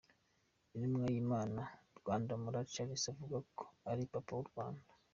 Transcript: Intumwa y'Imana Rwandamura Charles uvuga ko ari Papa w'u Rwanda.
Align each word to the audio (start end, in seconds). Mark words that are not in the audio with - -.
Intumwa 0.73 1.03
y'Imana 1.11 1.61
Rwandamura 1.99 2.67
Charles 2.71 3.03
uvuga 3.11 3.37
ko 3.57 3.63
ari 3.89 4.01
Papa 4.11 4.31
w'u 4.37 4.49
Rwanda. 4.51 4.89